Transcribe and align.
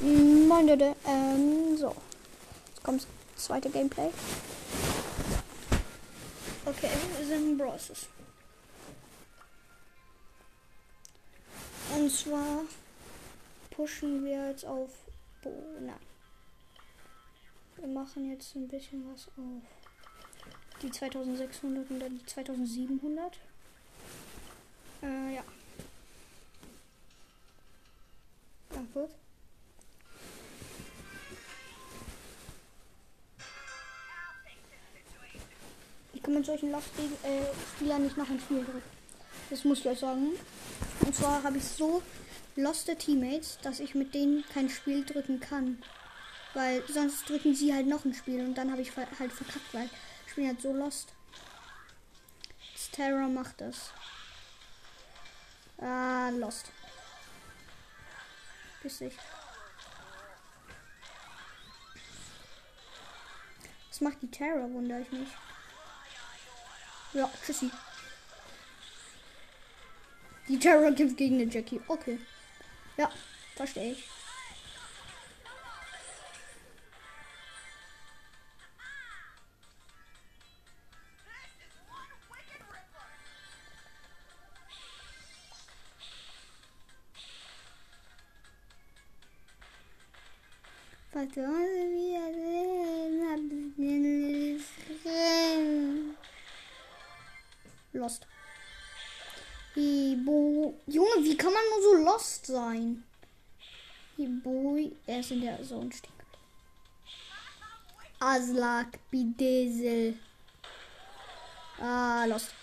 Moin 0.00 0.68
Leute, 0.68 0.94
ähm, 1.06 1.76
so. 1.76 1.94
Jetzt 2.68 2.84
kommt 2.84 3.06
das 3.34 3.44
zweite 3.44 3.68
Gameplay. 3.68 4.10
Okay, 6.64 6.90
wir 7.16 7.26
sind 7.26 7.50
in 7.50 7.58
Bros. 7.58 7.90
Und 11.96 12.12
zwar 12.12 12.62
pushen 13.70 14.24
wir 14.24 14.50
jetzt 14.50 14.64
auf. 14.64 14.90
Bo 15.42 15.52
Nein. 15.80 15.94
Wir 17.76 17.88
machen 17.88 18.30
jetzt 18.30 18.54
ein 18.54 18.68
bisschen 18.68 19.04
was 19.12 19.26
auf 19.36 19.62
die 20.80 20.90
2600 20.92 21.90
und 21.90 21.98
dann 21.98 22.18
die 22.18 22.26
2700. 22.26 23.36
Äh. 25.02 25.34
Ja, 25.34 25.42
mit 36.38 36.46
solchen 36.46 36.70
Lost-Spielern 36.70 38.00
äh, 38.00 38.04
nicht 38.04 38.16
noch 38.16 38.30
ein 38.30 38.38
Spiel 38.38 38.64
drücken. 38.64 38.82
Das 39.50 39.64
muss 39.64 39.80
ich 39.80 39.88
euch 39.88 39.98
sagen. 39.98 40.30
Und 41.00 41.14
zwar 41.14 41.42
habe 41.42 41.58
ich 41.58 41.64
so 41.64 42.02
loste 42.54 42.96
Teammates, 42.96 43.58
dass 43.62 43.80
ich 43.80 43.94
mit 43.94 44.14
denen 44.14 44.44
kein 44.54 44.68
Spiel 44.68 45.04
drücken 45.04 45.40
kann. 45.40 45.82
Weil 46.54 46.82
sonst 46.88 47.28
drücken 47.28 47.54
sie 47.54 47.74
halt 47.74 47.86
noch 47.86 48.04
ein 48.04 48.14
Spiel 48.14 48.40
und 48.40 48.54
dann 48.54 48.70
habe 48.70 48.82
ich 48.82 48.96
halt 48.96 49.32
verkackt, 49.32 49.72
weil 49.72 49.90
ich 50.26 50.34
bin 50.34 50.46
halt 50.46 50.60
so 50.60 50.72
lost. 50.72 51.08
Das 52.72 52.90
Terror 52.90 53.28
macht 53.28 53.60
das. 53.60 53.90
Ah, 55.78 56.30
lost. 56.30 56.70
Bis 58.82 59.00
ich. 59.00 59.14
Was 63.88 64.00
macht 64.00 64.22
die 64.22 64.30
Terror, 64.30 64.70
wundere 64.72 65.00
ich 65.00 65.10
mich. 65.10 65.28
Ja, 67.12 67.30
tschüssi. 67.44 67.70
Die 70.48 70.58
Terror 70.58 70.92
kämpft 70.92 71.16
gegen 71.16 71.38
den 71.38 71.50
Jackie. 71.50 71.80
Okay. 71.88 72.18
Ja, 72.96 73.10
verstehe 73.56 73.92
ich. 73.92 74.08
Lost. 97.98 98.26
Ibo. 99.74 100.74
Junge, 100.86 101.24
wie 101.24 101.36
kann 101.36 101.52
man 101.52 101.62
nur 101.70 101.82
so 101.82 102.04
lost 102.04 102.46
sein? 102.46 103.02
Iboi. 104.16 104.92
Er 105.06 105.20
ist 105.20 105.32
in 105.32 105.40
der 105.40 105.62
Zone 105.64 105.92
stehen. 105.92 106.12
Aslak 108.20 108.98
Bidesel. 109.10 110.14
Ah, 111.80 112.24
lost. 112.26 112.54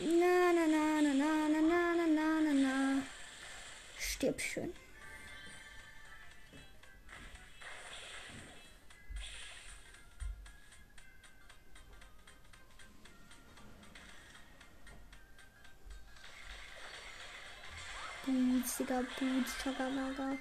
Na, 0.00 0.52
na, 0.52 0.66
na, 0.66 1.00
na, 1.00 1.12
na, 1.12 1.48
na, 1.48 1.60
na, 1.60 1.94
na, 1.94 2.06
na, 2.06 2.40
na, 2.40 2.52
na. 2.52 3.02
Stirb 3.98 4.40
schön. 4.40 4.72
Digga, 18.88 19.04
Boots, 19.20 19.52
Chagamaga. 19.62 20.38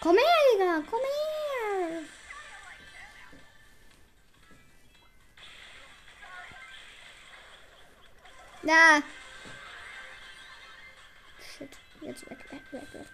Komm 0.00 0.16
her, 0.16 0.24
Digga, 0.52 0.82
komm 0.90 1.00
her. 1.00 2.02
Na. 8.62 9.02
Shit. 11.40 11.76
Jetzt 12.00 12.28
weg, 12.28 12.44
weg, 12.50 12.62
weg, 12.72 12.94
weg. 12.94 13.06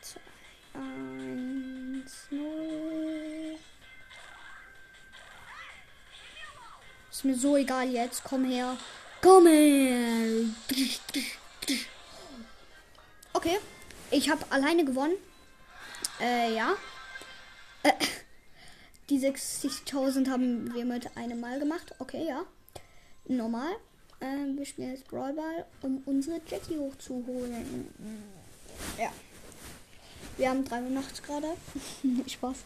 Zwei, 0.00 0.20
eins, 0.74 2.28
null. 2.30 3.58
Ist 7.10 7.24
mir 7.24 7.34
so 7.34 7.56
egal 7.56 7.88
jetzt. 7.88 8.22
Komm 8.22 8.44
her. 8.44 8.76
Komm 9.22 9.46
her. 9.46 10.46
Okay. 13.32 13.58
Ich 14.10 14.30
habe 14.30 14.44
alleine 14.50 14.84
gewonnen. 14.84 15.16
Äh, 16.20 16.54
ja. 16.54 16.74
Äh, 17.82 17.92
die 19.08 19.18
60.000 19.18 20.28
haben 20.30 20.74
wir 20.74 20.84
mit 20.84 21.16
einem 21.16 21.40
Mal 21.40 21.58
gemacht. 21.58 21.94
Okay, 21.98 22.26
ja. 22.26 22.44
Normal. 23.26 23.76
Ähm, 24.20 24.56
wir 24.58 24.66
spielen 24.66 24.90
jetzt 24.90 25.08
Brawlball, 25.08 25.66
um 25.82 26.02
unsere 26.06 26.40
Jackie 26.46 26.78
hochzuholen. 26.78 27.88
Ja. 28.98 29.12
Wir 30.36 30.50
haben 30.50 30.64
3 30.64 30.82
Uhr 30.82 30.90
nachts 30.90 31.22
gerade. 31.22 31.48
Spaß. 32.26 32.58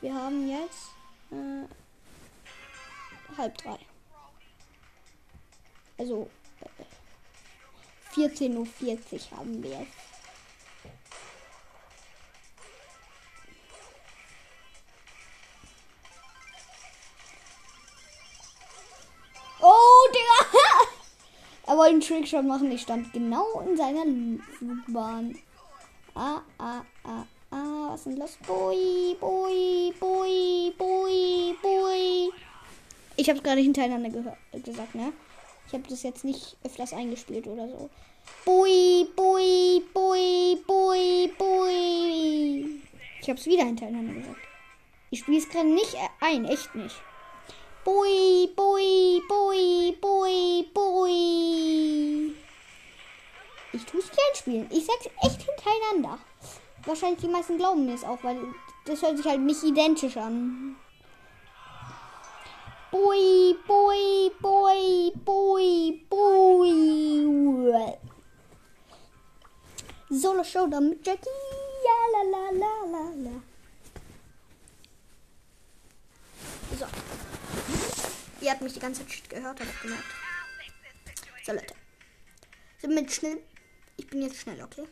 Wir 0.00 0.14
haben 0.14 0.48
jetzt 0.48 0.90
äh, 1.30 1.66
halb 3.38 3.56
drei. 3.58 3.78
Also 5.98 6.28
äh, 6.60 8.20
14.40 8.20 8.56
Uhr 8.56 9.38
haben 9.38 9.62
wir 9.62 9.70
jetzt. 9.70 9.92
Oh, 19.60 20.08
Digga! 20.12 20.60
er 21.66 21.76
wollte 21.76 21.90
einen 21.90 22.00
Trickshot 22.00 22.44
machen. 22.44 22.70
Ich 22.70 22.82
stand 22.82 23.12
genau 23.12 23.60
in 23.60 23.76
seiner 23.76 24.04
Flugbahn. 24.58 25.38
Ah, 26.14 26.42
ah, 26.58 26.82
ah, 27.04 27.24
ah. 27.50 27.88
Was 27.90 28.00
ist 28.00 28.06
denn 28.06 28.16
los? 28.16 28.38
Bui, 28.46 29.16
bui, 29.18 29.92
bui, 29.98 30.74
bui, 30.76 31.56
bui. 31.62 32.32
Ich 33.16 33.28
habe 33.28 33.38
es 33.38 33.42
gerade 33.42 33.60
hintereinander 33.60 34.10
gesagt, 34.52 34.94
ne? 34.94 35.12
Ich 35.66 35.72
habe 35.72 35.84
das 35.88 36.02
jetzt 36.02 36.24
nicht 36.24 36.56
öfters 36.64 36.92
eingespielt 36.92 37.46
oder 37.46 37.68
so. 37.68 37.90
Bui, 38.44 39.08
bui, 39.16 39.82
bui, 39.92 40.56
bui, 40.66 41.32
bui. 41.36 42.80
Ich 43.20 43.28
habe 43.28 43.40
es 43.40 43.46
wieder 43.46 43.64
hintereinander 43.64 44.14
gesagt. 44.14 44.38
Ich 45.10 45.20
spiele 45.20 45.38
es 45.38 45.48
gerade 45.48 45.68
nicht 45.68 45.96
ein, 46.20 46.44
echt 46.44 46.74
nicht. 46.74 46.94
Bui, 47.84 48.48
bui, 48.54 49.22
bui, 49.28 49.96
bui, 50.00 50.66
bui. 50.72 52.34
Ich 53.72 53.84
tue 53.84 54.00
es 54.00 54.10
nicht 54.10 54.20
einspielen. 54.30 54.68
Ich 54.70 54.86
sag's 54.86 55.08
echt 55.22 55.42
hintereinander. 55.42 56.18
Wahrscheinlich 56.84 57.20
die 57.20 57.28
meisten 57.28 57.58
glauben 57.58 57.86
mir 57.86 57.94
es 57.94 58.04
auch, 58.04 58.22
weil 58.22 58.38
das 58.84 59.02
hört 59.02 59.16
sich 59.16 59.26
halt 59.26 59.40
nicht 59.40 59.62
identisch 59.64 60.16
an. 60.16 60.76
Bui, 62.92 63.56
bui, 63.66 64.30
bui, 64.40 65.12
bui. 65.24 65.56
Solo 70.08 70.34
Showdown 70.52 70.90
mit 70.90 71.06
Jackie. 71.06 71.28
Ja, 71.84 71.98
la, 72.12 72.22
la, 72.30 72.50
la, 72.50 72.72
la, 72.92 73.30
la. 73.30 73.42
So. 76.78 76.86
Ihr 78.40 78.50
habt 78.50 78.62
mich 78.62 78.74
die 78.74 78.80
ganze 78.80 79.06
Zeit 79.06 79.28
gehört, 79.28 79.60
habt 79.60 79.82
gemerkt. 79.82 80.04
So, 81.44 81.52
Leute. 81.52 81.74
Sind 82.80 82.94
mit 82.94 83.12
schnell. 83.12 83.38
Ich 83.96 84.06
bin 84.08 84.22
jetzt 84.22 84.40
schnell, 84.40 84.62
okay? 84.62 84.86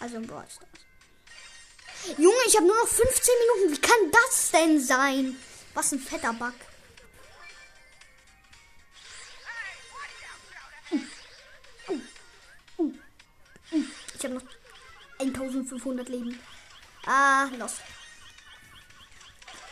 Also 0.00 0.16
im 0.16 0.26
Brawl. 0.26 0.46
Junge, 2.16 2.36
ich 2.46 2.56
habe 2.56 2.66
nur 2.66 2.76
noch 2.76 2.88
15 2.88 3.34
Minuten. 3.56 3.76
Wie 3.76 3.80
kann 3.80 4.10
das 4.10 4.50
denn 4.50 4.80
sein? 4.80 5.36
Was 5.74 5.92
ein 5.92 5.98
fetter 5.98 6.32
Bug. 6.32 6.54
Ich 14.20 14.24
habe 14.26 14.34
noch 14.34 14.42
1500 15.18 16.10
Leben. 16.10 16.38
Ah, 17.06 17.48
los. 17.58 17.76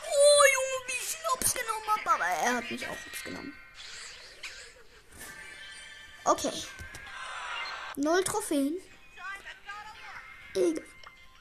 Oh, 0.07 0.43
Junge, 0.55 0.87
wie 0.87 1.05
ich 1.05 1.13
ihn 1.13 1.27
Hops 1.31 1.53
genommen 1.53 1.87
habe. 1.87 2.11
Aber 2.15 2.25
er 2.25 2.55
hat 2.55 2.71
mich 2.71 2.87
auch 2.87 2.97
Hops 3.05 3.25
genommen. 3.25 3.53
Okay. 6.25 6.63
Null 7.97 8.25
Trophäen. 8.25 8.79
Egal. 10.55 10.83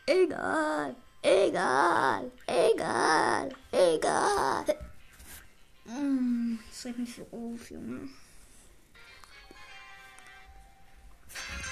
Egal. 0.05 0.95
Egal. 1.21 2.31
Egal. 2.45 3.55
Egal. 3.71 4.65
Mmh, 5.85 6.59
das 6.69 6.85
regt 6.85 6.99
mich 6.99 7.15
so 7.15 7.21
auf, 7.31 7.71
Junge. 7.71 8.09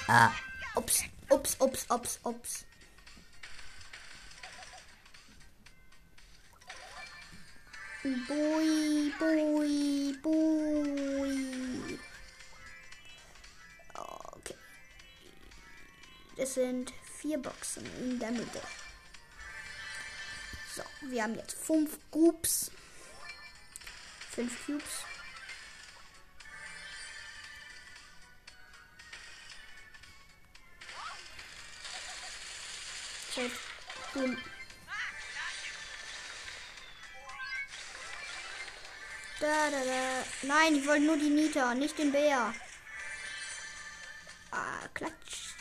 Ah, 0.08 0.30
ups. 0.76 1.04
Ups, 1.46 1.56
ups, 1.60 1.86
ups, 1.90 2.18
ups. 2.24 2.64
Bui, 8.02 9.12
bui, 9.16 10.18
bui. 10.22 11.98
Okay. 13.94 14.56
Das 16.36 16.54
sind 16.54 16.92
vier 17.20 17.38
Boxen 17.38 17.86
in 18.00 18.18
der 18.18 18.32
Mitte. 18.32 18.60
So, 20.74 20.82
wir 21.02 21.22
haben 21.22 21.36
jetzt 21.36 21.56
fünf 21.56 21.96
Groups. 22.10 22.72
Fünf 24.32 24.66
Cubes. 24.66 25.04
Check. 33.36 33.52
Boom. 34.14 34.34
Da, 39.38 39.70
da, 39.70 39.84
da. 39.84 40.24
Nein, 40.40 40.76
ich 40.76 40.86
wollte 40.86 41.04
nur 41.04 41.18
die 41.18 41.28
Nita, 41.28 41.74
nicht 41.74 41.98
den 41.98 42.12
Bär. 42.12 42.54
Ah, 44.52 44.88
klatsch. 44.94 45.52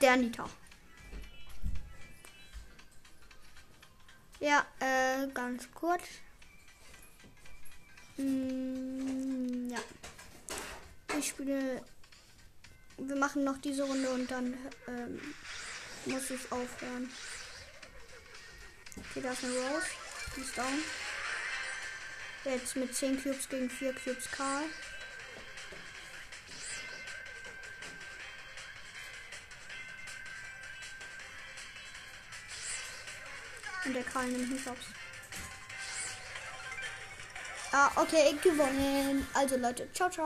Der 0.00 0.16
Nita. 0.16 0.50
Ja, 4.40 4.66
äh, 4.80 5.28
ganz 5.28 5.68
kurz. 5.72 6.02
Mm, 8.16 9.70
ja. 9.70 9.78
Ich 11.16 11.28
spiele. 11.28 11.84
Wir 12.96 13.16
machen 13.16 13.44
noch 13.44 13.58
diese 13.58 13.82
Runde 13.82 14.08
und 14.10 14.30
dann 14.30 14.56
ähm, 14.86 15.20
muss 16.06 16.30
ich 16.30 16.52
aufhören. 16.52 17.10
Okay, 18.96 19.20
da 19.20 19.32
ist 19.32 19.44
eine 19.44 19.52
Rose. 19.52 19.86
Die 20.36 20.40
ist 20.40 20.56
down. 20.56 20.82
Jetzt 22.44 22.76
mit 22.76 22.94
10 22.94 23.22
Cubes 23.22 23.48
gegen 23.48 23.68
4 23.68 23.94
Cubes 23.94 24.30
Karl. 24.30 24.64
Und 33.84 33.94
der 33.94 34.04
Karl 34.04 34.26
nimmt 34.28 34.50
mich 34.50 34.68
aufs. 34.68 34.86
Ah, 37.72 37.90
okay, 37.96 38.36
gewonnen. 38.40 39.26
Also 39.34 39.56
Leute, 39.56 39.88
ciao, 39.92 40.08
ciao. 40.08 40.22